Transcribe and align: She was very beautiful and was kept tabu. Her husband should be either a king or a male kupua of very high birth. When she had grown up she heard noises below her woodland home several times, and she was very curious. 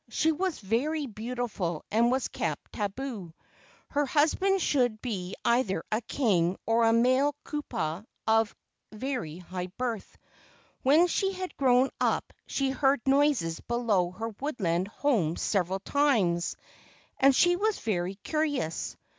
She 0.09 0.31
was 0.31 0.57
very 0.57 1.05
beautiful 1.05 1.85
and 1.91 2.11
was 2.11 2.27
kept 2.27 2.73
tabu. 2.73 3.33
Her 3.89 4.07
husband 4.07 4.59
should 4.59 4.99
be 4.99 5.35
either 5.45 5.83
a 5.91 6.01
king 6.01 6.57
or 6.65 6.85
a 6.85 6.91
male 6.91 7.35
kupua 7.45 8.07
of 8.25 8.55
very 8.91 9.37
high 9.37 9.67
birth. 9.67 10.17
When 10.81 11.05
she 11.05 11.33
had 11.33 11.55
grown 11.55 11.91
up 12.01 12.33
she 12.47 12.71
heard 12.71 13.01
noises 13.05 13.59
below 13.59 14.09
her 14.13 14.29
woodland 14.39 14.87
home 14.87 15.35
several 15.35 15.79
times, 15.79 16.55
and 17.19 17.35
she 17.35 17.55
was 17.55 17.77
very 17.77 18.15
curious. 18.23 18.97